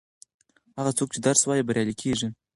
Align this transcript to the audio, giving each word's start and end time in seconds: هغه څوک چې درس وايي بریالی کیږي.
هغه 0.77 0.91
څوک 0.97 1.09
چې 1.13 1.19
درس 1.27 1.41
وايي 1.45 1.63
بریالی 1.67 1.95
کیږي. 2.01 2.27